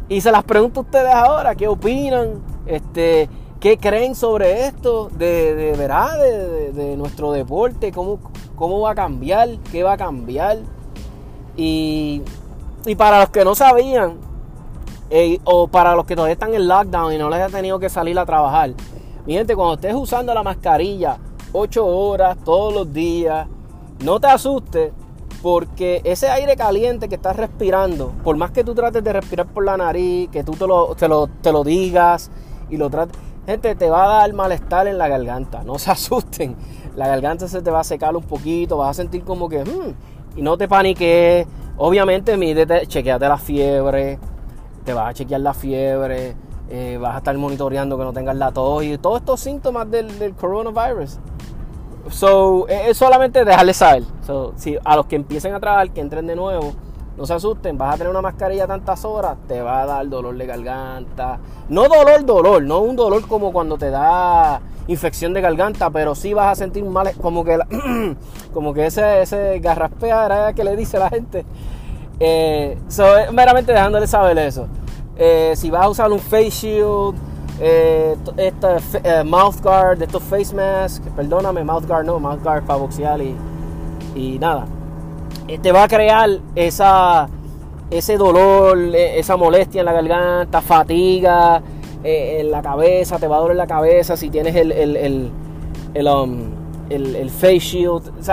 y 0.10 0.22
se 0.22 0.32
las 0.32 0.44
pregunto 0.44 0.82
a 0.82 0.84
ustedes 0.84 1.14
ahora, 1.14 1.56
¿qué 1.56 1.68
opinan? 1.68 2.42
Este, 2.66 3.30
¿Qué 3.60 3.78
creen 3.78 4.16
sobre 4.16 4.68
esto? 4.68 5.10
De, 5.18 5.56
de 5.56 5.72
verdad, 5.78 6.20
de, 6.20 6.96
nuestro 6.98 7.32
deporte, 7.32 7.92
¿Cómo, 7.92 8.20
cómo 8.56 8.82
va 8.82 8.92
a 8.92 8.96
cambiar, 8.96 9.58
qué 9.72 9.82
va 9.82 9.94
a 9.94 9.98
cambiar. 9.98 10.60
Y, 11.58 12.22
y 12.86 12.96
para 12.96 13.22
los 13.22 13.30
que 13.30 13.44
no 13.44 13.56
sabían, 13.56 14.25
o 15.44 15.68
para 15.68 15.96
los 15.96 16.06
que 16.06 16.16
todavía 16.16 16.34
están 16.34 16.54
en 16.54 16.68
lockdown 16.68 17.14
y 17.14 17.18
no 17.18 17.30
les 17.30 17.42
ha 17.42 17.50
tenido 17.50 17.80
que 17.80 17.90
salir 17.90 18.18
a 18.18 18.26
trabajar, 18.26 18.74
mi 19.26 19.34
gente, 19.34 19.56
cuando 19.56 19.76
estés 19.76 19.94
usando 19.96 20.34
la 20.34 20.44
mascarilla 20.44 21.18
8 21.52 21.86
horas 21.86 22.38
todos 22.44 22.74
los 22.74 22.94
días, 22.94 23.48
no 24.04 24.20
te 24.20 24.28
asustes 24.28 24.92
porque 25.42 26.02
ese 26.04 26.28
aire 26.28 26.56
caliente 26.56 27.08
que 27.08 27.16
estás 27.16 27.36
respirando, 27.36 28.12
por 28.24 28.36
más 28.36 28.52
que 28.52 28.64
tú 28.64 28.74
trates 28.74 29.04
de 29.04 29.14
respirar 29.14 29.46
por 29.46 29.64
la 29.64 29.78
nariz, 29.78 30.30
que 30.30 30.44
tú 30.44 30.54
te 30.54 30.66
lo, 30.66 30.96
te 30.96 31.08
lo, 31.08 31.28
te 31.28 31.52
lo 31.52 31.64
digas 31.64 32.32
y 32.70 32.78
lo 32.78 32.90
trates, 32.90 33.18
gente, 33.46 33.76
te 33.76 33.90
va 33.90 34.06
a 34.06 34.20
dar 34.22 34.34
malestar 34.34 34.88
en 34.88 34.98
la 34.98 35.08
garganta. 35.08 35.64
No 35.64 35.78
se 35.78 35.92
asusten. 35.92 36.56
La 36.96 37.08
garganta 37.08 37.48
se 37.48 37.62
te 37.62 37.70
va 37.70 37.82
a 37.82 37.84
secar 37.84 38.16
un 38.16 38.24
poquito, 38.24 38.78
vas 38.78 38.92
a 38.92 38.94
sentir 38.96 39.24
como 39.24 39.48
que, 39.48 39.64
hmm", 39.64 40.38
y 40.38 40.42
no 40.42 40.58
te 40.58 40.68
paniques. 40.68 41.48
Obviamente, 41.78 42.38
mídete, 42.38 42.88
chequeate 42.88 43.28
la 43.28 43.38
fiebre, 43.38 44.18
te 44.86 44.94
vas 44.94 45.10
a 45.10 45.14
chequear 45.14 45.42
la 45.42 45.54
fiebre, 45.54 46.36
eh, 46.70 46.98
vas 47.02 47.16
a 47.16 47.18
estar 47.18 47.38
monitoreando 47.38 47.98
que 47.98 48.04
no 48.04 48.14
tengas 48.14 48.36
la 48.36 48.52
tos 48.52 48.84
y 48.84 48.98
todos 48.98 49.20
estos 49.20 49.40
síntomas 49.40 49.90
del, 49.90 50.34
coronavirus. 50.36 51.20
So, 52.10 52.68
es 52.68 52.96
solamente 52.98 53.44
dejarles 53.44 53.78
saber. 53.78 54.04
So, 54.26 54.54
si 54.56 54.78
a 54.84 54.96
los 54.96 55.08
que 55.08 55.16
empiecen 55.16 55.54
a 55.54 55.60
trabajar, 55.60 55.90
que 55.90 56.02
entren 56.02 56.28
de 56.28 56.36
nuevo, 56.36 56.74
no 57.18 57.26
se 57.26 57.34
asusten, 57.34 57.78
vas 57.78 57.96
a 57.96 57.98
tener 57.98 58.12
una 58.12 58.22
mascarilla 58.22 58.68
tantas 58.68 59.06
horas, 59.06 59.38
te 59.48 59.62
va 59.62 59.82
a 59.82 59.86
dar 59.86 60.08
dolor 60.08 60.38
de 60.38 60.46
garganta. 60.46 61.40
No 61.70 61.88
dolor, 61.88 62.26
dolor, 62.26 62.62
no 62.62 62.80
un 62.80 62.96
dolor 62.96 63.28
como 63.28 63.52
cuando 63.52 63.78
te 63.78 63.90
da 63.90 64.62
infección 64.88 65.34
de 65.34 65.42
garganta, 65.42 65.90
pero 65.90 66.14
sí 66.14 66.34
vas 66.34 66.52
a 66.52 66.56
sentir 66.56 66.84
mal, 66.84 67.12
como 67.22 67.44
que, 67.44 67.58
como 68.54 68.74
que 68.74 68.86
ese, 68.86 69.22
ese 69.22 69.60
garraspear 69.60 70.54
que 70.54 70.64
le 70.64 70.76
dice 70.76 71.00
la 71.00 71.10
gente. 71.10 71.46
Eh, 72.20 72.78
so, 72.88 73.18
es 73.18 73.32
meramente 73.32 73.72
dejándoles 73.72 74.10
saber 74.10 74.38
eso. 74.38 74.68
Eh, 75.18 75.54
si 75.56 75.70
vas 75.70 75.86
a 75.86 75.90
usar 75.90 76.12
un 76.12 76.20
face 76.20 76.50
shield, 76.50 77.16
eh, 77.60 78.16
esta 78.36 78.78
eh, 79.04 79.24
mouth 79.24 79.62
guard, 79.62 80.02
estos 80.02 80.22
face 80.24 80.54
masks, 80.54 81.08
perdóname, 81.16 81.64
mouth 81.64 81.86
guard 81.88 82.06
no, 82.06 82.20
mouth 82.20 82.44
guard 82.44 82.66
para 82.66 82.80
boxear 82.80 83.22
y, 83.22 83.36
y 84.16 84.38
nada. 84.40 84.66
Eh, 85.48 85.58
te 85.60 85.72
va 85.72 85.84
a 85.84 85.88
crear 85.88 86.30
esa, 86.56 87.30
ese 87.90 88.18
dolor, 88.18 88.78
esa 88.96 89.38
molestia 89.38 89.82
en 89.82 89.86
la 89.86 89.94
garganta, 89.94 90.62
fatiga 90.62 91.62
en 92.04 92.52
la 92.52 92.62
cabeza, 92.62 93.18
te 93.18 93.28
va 93.28 93.38
a 93.38 93.40
doler 93.40 93.56
la 93.56 93.68
cabeza 93.68 94.16
si 94.16 94.30
tienes 94.30 94.56
el, 94.56 94.72
el, 94.72 94.96
el, 94.96 95.32
el, 95.96 96.08
um, 96.08 96.52
face 97.30 97.60
shield. 97.60 98.12
O 98.20 98.24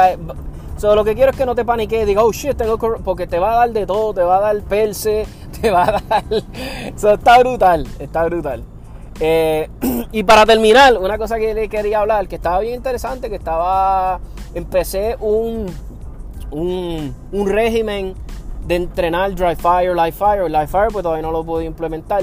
lo 0.82 1.04
que 1.04 1.14
quiero 1.14 1.30
es 1.30 1.36
que 1.36 1.46
no 1.46 1.54
te 1.54 1.64
paniques, 1.64 2.06
diga, 2.06 2.22
oh 2.24 2.32
shit, 2.32 2.56
tengo 2.56 2.78
porque 2.78 3.26
te 3.26 3.38
va 3.38 3.54
a 3.54 3.56
dar 3.58 3.70
de 3.70 3.86
todo, 3.86 4.14
te 4.14 4.22
va 4.22 4.38
a 4.38 4.40
dar 4.40 4.60
perse, 4.62 5.26
te 5.60 5.70
va 5.70 5.84
a 5.84 5.92
dar. 5.92 6.24
Eso 6.94 7.12
está 7.12 7.38
brutal, 7.38 7.86
está 7.98 8.24
brutal. 8.24 8.64
Eh, 9.20 9.68
y 10.12 10.22
para 10.24 10.44
terminar, 10.44 10.98
una 10.98 11.18
cosa 11.18 11.38
que 11.38 11.54
le 11.54 11.68
quería 11.68 12.00
hablar, 12.00 12.28
que 12.28 12.36
estaba 12.36 12.60
bien 12.60 12.74
interesante, 12.74 13.30
que 13.30 13.36
estaba, 13.36 14.20
empecé 14.54 15.16
un, 15.20 15.66
un, 16.50 17.14
un 17.30 17.48
régimen 17.48 18.14
de 18.66 18.76
entrenar 18.76 19.34
dry 19.34 19.56
fire, 19.56 19.94
live 19.94 20.12
fire. 20.12 20.50
Live 20.50 20.68
fire 20.68 20.88
pues 20.92 21.02
todavía 21.02 21.22
no 21.22 21.32
lo 21.32 21.44
puedo 21.44 21.62
implementar. 21.62 22.22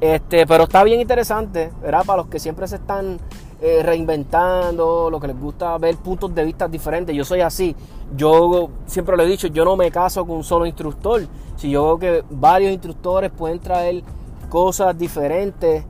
Este, 0.00 0.46
pero 0.46 0.64
está 0.64 0.82
bien 0.82 1.00
interesante, 1.00 1.70
¿verdad? 1.80 2.04
Para 2.04 2.18
los 2.18 2.26
que 2.26 2.40
siempre 2.40 2.66
se 2.66 2.76
están 2.76 3.18
eh, 3.64 3.80
reinventando, 3.80 5.08
lo 5.08 5.20
que 5.20 5.28
les 5.28 5.40
gusta 5.40 5.78
ver 5.78 5.96
puntos 5.96 6.34
de 6.34 6.44
vista 6.44 6.66
diferentes. 6.66 7.14
Yo 7.14 7.24
soy 7.24 7.42
así. 7.42 7.76
Yo 8.16 8.70
siempre 8.86 9.16
lo 9.16 9.22
he 9.22 9.26
dicho, 9.26 9.46
yo 9.46 9.64
no 9.64 9.76
me 9.76 9.88
caso 9.92 10.26
con 10.26 10.38
un 10.38 10.42
solo 10.42 10.66
instructor. 10.66 11.22
Si 11.56 11.70
yo 11.70 11.84
veo 11.84 11.98
que 11.98 12.24
varios 12.28 12.72
instructores 12.72 13.30
pueden 13.30 13.60
traer 13.60 14.02
cosas 14.48 14.98
diferentes 14.98 15.84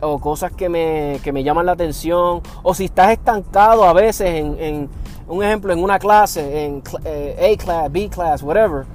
o 0.00 0.20
cosas 0.20 0.52
que 0.52 0.68
me, 0.68 1.18
que 1.24 1.32
me 1.32 1.42
llaman 1.42 1.66
la 1.66 1.72
atención, 1.72 2.42
o 2.62 2.74
si 2.74 2.84
estás 2.84 3.10
estancado 3.10 3.82
a 3.82 3.92
veces 3.92 4.28
en, 4.30 4.88
un 5.26 5.42
ejemplo, 5.42 5.72
en 5.72 5.82
una 5.82 5.98
clase, 5.98 6.64
en 6.64 6.80
eh, 7.04 7.54
A 7.54 7.62
class, 7.62 7.90
B 7.90 8.08
class, 8.08 8.40
whatever, 8.40 8.86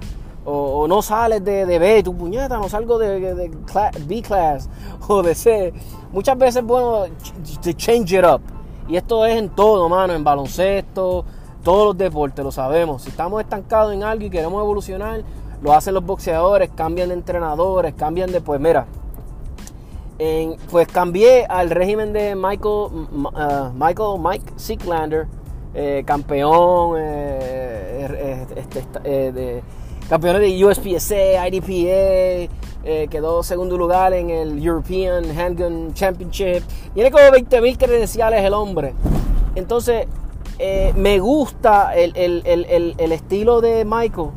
o, 0.46 0.88
no 0.88 1.02
sales 1.02 1.44
de, 1.44 1.66
de, 1.66 1.80
B, 1.80 2.04
tu 2.04 2.16
puñeta, 2.16 2.58
no 2.58 2.70
salgo 2.70 2.98
de, 2.98 3.20
de 3.20 3.52
B 4.06 4.22
class 4.22 4.70
o 5.08 5.24
de 5.24 5.36
C. 5.36 5.74
Muchas 6.12 6.38
veces 6.38 6.58
es 6.58 6.64
bueno 6.64 7.06
to 7.62 7.74
change 7.74 8.14
it 8.14 8.24
up. 8.24 8.42
Y 8.88 8.96
esto 8.96 9.26
es 9.26 9.36
en 9.36 9.50
todo, 9.50 9.90
mano, 9.90 10.14
en 10.14 10.24
baloncesto, 10.24 11.26
todos 11.64 11.88
los 11.88 11.98
deportes, 11.98 12.46
lo 12.46 12.52
sabemos. 12.52 13.02
Si 13.02 13.10
estamos 13.10 13.42
estancados 13.42 13.94
en 13.94 14.04
algo 14.04 14.26
y 14.26 14.30
queremos 14.30 14.62
evolucionar, 14.62 15.24
lo 15.64 15.74
hacen 15.74 15.96
los 15.96 16.06
boxeadores, 16.06 16.70
cambian 16.76 17.10
de 17.10 17.16
entrenadores, 17.16 17.96
cambian 17.96 18.32
de, 18.32 18.42
pues 18.42 18.62
mira, 18.62 18.86
pues 20.70 20.88
cambié 20.88 21.46
al 21.46 21.72
régimen 21.72 22.14
de 22.14 22.36
Michael, 22.36 22.68
uh, 22.70 23.72
Michael 23.74 24.20
Mike 24.20 24.54
Sicklander, 24.56 25.28
eh, 25.74 26.04
campeón, 26.06 26.96
eh, 26.98 28.46
este, 28.56 29.32
de, 29.32 29.64
campeón 30.10 30.40
de 30.40 30.66
USPSA, 30.66 31.48
IDPA, 31.48 32.52
quedó 33.10 33.42
segundo 33.44 33.78
lugar 33.78 34.14
en 34.14 34.30
el 34.30 34.64
European 34.64 35.26
Handgun 35.38 35.94
Championship. 35.94 36.64
Tiene 36.94 37.12
como 37.12 37.24
20.000 37.26 37.78
credenciales 37.78 38.44
el 38.44 38.54
hombre. 38.54 38.94
Entonces, 39.56 40.08
me 40.96 41.20
gusta 41.20 41.96
el, 41.96 42.14
el 42.16 43.12
estilo 43.12 43.62
de 43.62 43.86
Michael, 43.86 44.30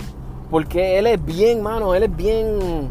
porque 0.51 0.99
él 0.99 1.07
es 1.07 1.25
bien, 1.25 1.63
mano, 1.63 1.95
él 1.95 2.05
es 2.05 2.17
bien 2.17 2.91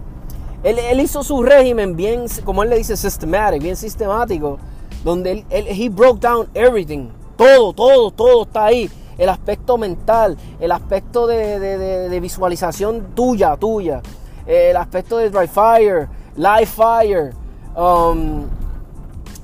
él, 0.63 0.99
hizo 0.99 1.23
su 1.23 1.43
régimen 1.43 1.95
bien, 1.95 2.25
como 2.43 2.63
él 2.63 2.69
le 2.69 2.77
dice, 2.77 2.97
systematic, 2.97 3.61
bien 3.61 3.75
sistemático, 3.75 4.57
donde 5.03 5.31
él, 5.31 5.45
él 5.49 5.67
he 5.69 5.89
broke 5.89 6.19
down 6.19 6.47
everything. 6.53 7.09
Todo, 7.37 7.73
todo, 7.73 8.11
todo 8.11 8.43
está 8.43 8.65
ahí. 8.65 8.89
El 9.17 9.29
aspecto 9.29 9.77
mental, 9.77 10.37
el 10.59 10.71
aspecto 10.71 11.27
de, 11.27 12.19
visualización 12.21 13.15
tuya, 13.15 13.55
tuya. 13.57 14.01
El 14.45 14.77
aspecto 14.77 15.17
de 15.17 15.29
dry 15.29 15.47
fire, 15.47 16.07
live 16.35 16.65
fire. 16.65 17.33
Um, 17.75 18.43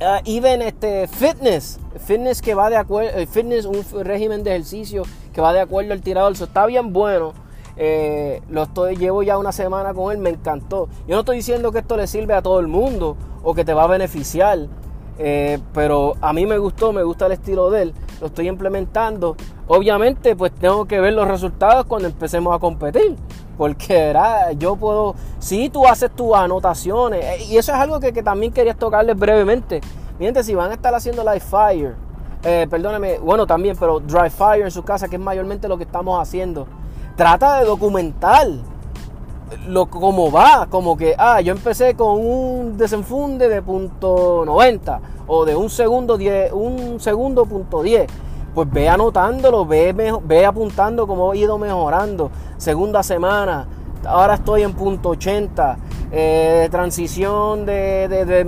uh, 0.01 0.21
even 0.25 0.61
este 0.61 1.07
fitness, 1.07 1.79
fitness 2.05 2.41
que 2.41 2.55
va 2.55 2.69
de 2.69 2.77
acuerdo, 2.77 3.17
eh, 3.17 3.27
fitness, 3.27 3.65
un 3.65 3.83
régimen 4.03 4.43
de 4.43 4.51
ejercicio 4.51 5.03
que 5.33 5.41
va 5.41 5.53
de 5.53 5.59
acuerdo 5.59 5.93
al 5.93 6.01
tirador. 6.01 6.31
Eso 6.31 6.45
está 6.45 6.65
bien 6.65 6.93
bueno. 6.93 7.33
Eh, 7.75 8.41
lo 8.49 8.63
estoy, 8.63 8.95
llevo 8.95 9.23
ya 9.23 9.37
una 9.37 9.51
semana 9.51 9.93
con 9.93 10.11
él, 10.11 10.19
me 10.19 10.29
encantó. 10.29 10.87
Yo 11.07 11.15
no 11.15 11.21
estoy 11.21 11.37
diciendo 11.37 11.71
que 11.71 11.79
esto 11.79 11.97
le 11.97 12.07
sirve 12.07 12.33
a 12.33 12.41
todo 12.41 12.59
el 12.59 12.67
mundo 12.67 13.17
o 13.43 13.53
que 13.53 13.65
te 13.65 13.73
va 13.73 13.83
a 13.83 13.87
beneficiar, 13.87 14.67
eh, 15.17 15.59
pero 15.73 16.13
a 16.21 16.33
mí 16.33 16.45
me 16.45 16.57
gustó, 16.57 16.93
me 16.93 17.03
gusta 17.03 17.25
el 17.25 17.33
estilo 17.33 17.69
de 17.71 17.83
él, 17.83 17.93
lo 18.23 18.27
estoy 18.27 18.47
implementando. 18.47 19.35
Obviamente, 19.67 20.35
pues 20.35 20.53
tengo 20.53 20.85
que 20.85 20.99
ver 21.01 21.13
los 21.13 21.27
resultados 21.27 21.85
cuando 21.85 22.07
empecemos 22.07 22.55
a 22.55 22.59
competir. 22.59 23.17
Porque 23.57 24.15
yo 24.57 24.77
puedo, 24.77 25.13
si 25.39 25.69
tú 25.69 25.85
haces 25.85 26.09
tus 26.15 26.33
anotaciones, 26.33 27.23
eh, 27.23 27.43
y 27.49 27.57
eso 27.57 27.71
es 27.73 27.77
algo 27.77 27.99
que, 27.99 28.11
también 28.23 28.51
quería 28.51 28.73
tocarles 28.73 29.17
brevemente. 29.19 29.81
Miren, 30.17 30.43
si 30.43 30.55
van 30.55 30.71
a 30.71 30.75
estar 30.75 30.95
haciendo 30.95 31.23
live 31.23 31.41
fire, 31.41 31.95
perdóneme, 32.41 33.19
bueno 33.19 33.45
también, 33.45 33.75
pero 33.79 33.99
dry 33.99 34.29
fire 34.29 34.63
en 34.63 34.71
su 34.71 34.83
casa, 34.83 35.07
que 35.07 35.17
es 35.17 35.21
mayormente 35.21 35.67
lo 35.67 35.77
que 35.77 35.83
estamos 35.83 36.19
haciendo 36.19 36.67
trata 37.15 37.59
de 37.59 37.65
documentar 37.65 38.47
lo 39.67 39.85
cómo 39.85 40.31
va, 40.31 40.67
como 40.67 40.97
que 40.97 41.13
ah, 41.17 41.39
yo 41.41 41.51
empecé 41.51 41.93
con 41.95 42.19
un 42.19 42.77
desenfunde 42.77 43.49
de 43.49 43.61
punto 43.61 44.43
90 44.45 44.99
o 45.27 45.45
de 45.45 45.55
un 45.55 45.69
segundo 45.69 46.17
10, 46.17 46.51
un 46.53 46.99
segundo 46.99 47.45
punto 47.45 47.81
10. 47.81 48.09
Pues 48.53 48.71
ve 48.71 48.87
anotándolo, 48.87 49.65
ve, 49.65 49.93
ve 50.23 50.45
apuntando 50.45 51.07
cómo 51.07 51.33
he 51.33 51.37
ido 51.39 51.57
mejorando. 51.57 52.29
Segunda 52.57 53.01
semana, 53.01 53.67
ahora 54.05 54.35
estoy 54.35 54.63
en 54.63 54.73
punto 54.73 55.09
80. 55.09 55.77
Eh, 56.15 56.67
transición 56.69 57.65
de, 57.65 58.07
de, 58.07 58.43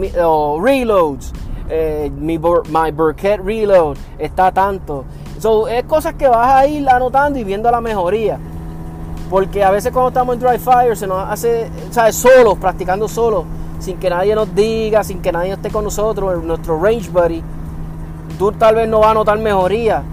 reloads. 0.61 1.33
Eh, 1.67 2.11
mi, 2.15 2.37
my 2.37 2.91
Burkett 2.93 3.41
reload 3.43 3.97
está 4.19 4.51
tanto. 4.51 5.03
So, 5.39 5.67
es 5.67 5.83
cosas 5.85 6.13
que 6.13 6.27
vas 6.27 6.47
a 6.47 6.67
ir 6.67 6.87
anotando 6.87 7.39
y 7.39 7.43
viendo 7.43 7.71
la 7.71 7.81
mejoría. 7.81 8.37
Porque 9.31 9.63
a 9.63 9.71
veces 9.71 9.91
cuando 9.91 10.09
estamos 10.09 10.35
en 10.35 10.41
dry 10.41 10.59
fire 10.59 10.95
se 10.95 11.07
nos 11.07 11.27
hace. 11.27 11.69
Solos, 12.11 12.59
practicando 12.59 13.07
solos, 13.07 13.45
sin 13.79 13.97
que 13.97 14.09
nadie 14.09 14.35
nos 14.35 14.53
diga, 14.55 15.03
sin 15.03 15.21
que 15.21 15.31
nadie 15.31 15.53
esté 15.53 15.69
con 15.69 15.83
nosotros, 15.83 16.43
nuestro 16.43 16.79
range 16.81 17.09
buddy. 17.09 17.43
tú 18.37 18.51
tal 18.51 18.75
vez 18.75 18.87
no 18.87 18.99
vas 18.99 19.11
a 19.11 19.13
notar 19.13 19.37
mejoría. 19.37 20.03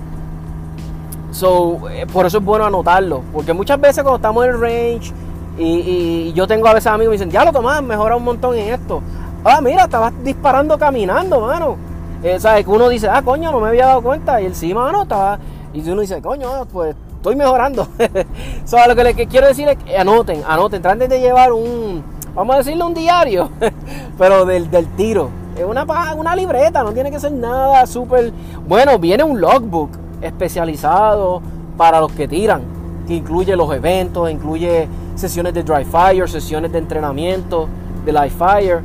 So, 1.31 1.89
eh, 1.91 2.07
por 2.13 2.27
eso 2.27 2.39
es 2.39 2.45
bueno 2.45 2.67
anotarlo. 2.67 3.23
Porque 3.33 3.53
muchas 3.53 3.81
veces 3.81 4.03
cuando 4.03 4.17
estamos 4.17 4.45
en 4.45 4.51
el 4.51 4.61
range 4.61 5.13
y, 5.59 6.33
yo 6.35 6.47
tengo 6.47 6.69
a 6.69 6.75
veces 6.75 6.87
amigos 6.89 7.13
que 7.13 7.19
me 7.19 7.25
dicen, 7.25 7.31
ya 7.31 7.45
lo 7.45 7.53
tomás, 7.53 7.83
mejora 7.83 8.17
un 8.17 8.25
montón 8.25 8.57
en 8.57 8.75
esto. 8.75 9.03
Ah, 9.45 9.61
mira, 9.61 9.85
estabas 9.85 10.13
disparando 10.23 10.79
caminando, 10.79 11.41
mano. 11.41 11.77
Eh, 12.23 12.39
¿Sabes? 12.39 12.65
Que 12.65 12.71
uno 12.71 12.89
dice, 12.89 13.09
ah, 13.09 13.23
coño, 13.23 13.51
no 13.51 13.61
me 13.61 13.69
había 13.69 13.87
dado 13.87 14.03
cuenta. 14.03 14.41
Y 14.41 14.47
el 14.47 14.55
sí, 14.55 14.73
mano, 14.73 15.03
estaba. 15.03 15.39
Y 15.73 15.89
uno 15.89 16.03
dice, 16.03 16.21
coño, 16.23 16.67
pues 16.73 16.95
estoy 17.17 17.37
mejorando. 17.37 17.89
so, 18.65 18.77
lo 18.87 18.95
que, 18.95 19.05
le, 19.05 19.15
quiero 19.15 19.47
decir 19.47 19.69
es 19.69 19.79
que 19.79 19.97
anoten, 19.97 20.43
anoten, 20.47 20.83
traten 20.83 21.09
de 21.09 21.21
llevar 21.21 21.53
un, 21.53 22.03
vamos 22.35 22.55
a 22.55 22.59
decirle 22.59 22.85
un 22.85 22.95
diario, 22.95 23.51
pero 24.19 24.45
del, 24.45 24.71
del 24.71 24.87
tiro. 24.97 25.31
Es 25.57 25.65
una, 25.65 25.85
una 26.15 26.35
libreta, 26.35 26.83
no 26.83 26.93
tiene 26.93 27.11
que 27.11 27.21
ser 27.21 27.33
nada 27.33 27.87
súper... 27.87 28.33
Bueno, 28.67 28.99
viene 28.99 29.23
un 29.23 29.41
logbook 29.41 29.91
especializado 30.23 31.43
para 31.77 32.01
los 32.01 32.13
que 32.13 32.27
tiran, 32.27 32.63
que 33.07 33.15
incluye 33.15 33.55
los 33.55 33.73
eventos, 33.75 34.31
incluye 34.31 34.89
sesiones 35.15 35.53
de 35.53 35.63
dry 35.63 35.85
fire, 35.85 36.29
sesiones 36.29 36.73
de 36.73 36.79
entrenamiento, 36.79 37.69
de 38.05 38.13
live 38.13 38.31
fire. 38.31 38.81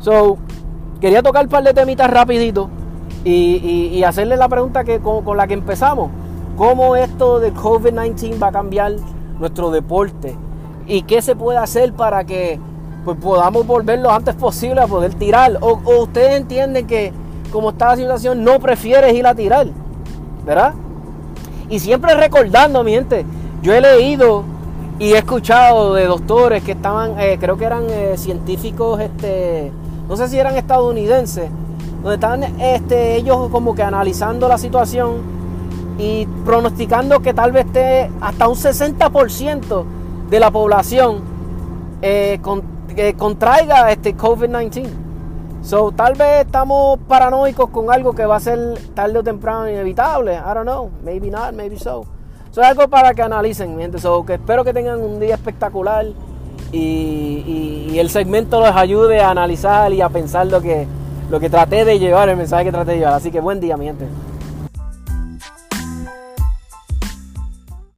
So, 0.00 0.38
quería 1.00 1.22
tocar 1.22 1.44
un 1.44 1.50
par 1.50 1.62
de 1.62 1.74
temitas 1.74 2.10
rapidito 2.10 2.68
y, 3.24 4.02
hacerle 4.02 4.36
la 4.36 4.48
pregunta 4.48 4.84
que, 4.84 5.00
con, 5.00 5.36
la 5.36 5.46
que 5.46 5.54
empezamos. 5.54 6.10
¿Cómo 6.56 6.96
esto 6.96 7.38
del 7.38 7.54
COVID-19 7.54 8.42
va 8.42 8.48
a 8.48 8.52
cambiar 8.52 8.92
nuestro 9.38 9.70
deporte? 9.70 10.36
¿Y 10.86 11.02
qué 11.02 11.22
se 11.22 11.36
puede 11.36 11.58
hacer 11.58 11.92
para 11.92 12.24
que 12.24 12.58
pues, 13.04 13.16
podamos 13.18 13.66
volver 13.66 13.98
lo 13.98 14.10
antes 14.10 14.34
posible 14.34 14.80
a 14.80 14.86
poder 14.86 15.14
tirar? 15.14 15.58
O, 15.60 15.80
ustedes 16.02 16.36
entienden 16.36 16.86
que 16.86 17.12
como 17.52 17.70
está 17.70 17.88
la 17.88 17.96
situación 17.96 18.44
no 18.44 18.60
prefieres 18.60 19.14
ir 19.14 19.26
a 19.26 19.34
tirar, 19.34 19.66
¿verdad? 20.44 20.74
Y 21.68 21.78
siempre 21.78 22.14
recordando, 22.14 22.82
mi 22.84 22.92
gente, 22.92 23.24
yo 23.62 23.74
he 23.74 23.80
leído 23.80 24.44
y 24.98 25.12
he 25.12 25.18
escuchado 25.18 25.94
de 25.94 26.06
doctores 26.06 26.62
que 26.62 26.72
estaban, 26.72 27.18
eh, 27.18 27.38
creo 27.40 27.56
que 27.56 27.64
eran 27.64 27.84
eh, 27.88 28.14
científicos, 28.16 29.00
este, 29.00 29.72
no 30.08 30.16
sé 30.16 30.28
si 30.28 30.38
eran 30.38 30.56
estadounidenses, 30.56 31.50
donde 32.02 32.14
estaban 32.14 32.42
este, 32.60 33.16
ellos 33.16 33.48
como 33.50 33.74
que 33.74 33.82
analizando 33.82 34.48
la 34.48 34.58
situación 34.58 35.18
y 35.98 36.26
pronosticando 36.44 37.20
que 37.20 37.34
tal 37.34 37.52
vez 37.52 37.66
esté 37.66 38.10
hasta 38.20 38.48
un 38.48 38.56
60% 38.56 39.84
de 40.30 40.40
la 40.40 40.50
población 40.50 41.20
eh, 42.02 42.38
contraiga 43.16 43.90
este 43.90 44.16
COVID-19. 44.16 44.88
So, 45.62 45.92
tal 45.92 46.14
vez 46.14 46.46
estamos 46.46 46.98
paranoicos 47.06 47.68
con 47.70 47.92
algo 47.92 48.14
que 48.14 48.24
va 48.24 48.36
a 48.36 48.40
ser 48.40 48.78
tarde 48.94 49.18
o 49.18 49.22
temprano 49.22 49.68
inevitable. 49.68 50.34
I 50.34 50.54
don't 50.54 50.62
know. 50.62 50.90
Maybe 51.04 51.30
not, 51.30 51.52
maybe 51.52 51.78
so. 51.78 52.06
Eso 52.50 52.62
es 52.62 52.66
algo 52.66 52.88
para 52.88 53.14
que 53.14 53.22
analicen, 53.22 53.78
gente. 53.78 53.98
que 54.26 54.34
espero 54.34 54.64
que 54.64 54.72
tengan 54.72 55.00
un 55.00 55.20
día 55.20 55.34
espectacular 55.34 56.06
y, 56.72 57.96
el 57.98 58.08
segmento 58.08 58.60
les 58.64 58.74
ayude 58.74 59.20
a 59.20 59.30
analizar 59.30 59.92
y 59.92 60.00
a 60.00 60.08
pensar 60.08 60.46
lo 60.46 60.62
que, 60.62 60.86
lo 61.30 61.38
que 61.38 61.50
traté 61.50 61.84
de 61.84 61.98
llevar, 61.98 62.30
el 62.30 62.36
mensaje 62.36 62.64
que 62.64 62.72
traté 62.72 62.92
de 62.92 62.98
llevar. 62.98 63.14
Así 63.14 63.30
que 63.30 63.40
buen 63.40 63.60
día, 63.60 63.76
mi 63.76 63.84
gente. 63.84 64.06